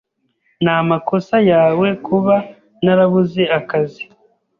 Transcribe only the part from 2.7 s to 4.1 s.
narabuze akazi.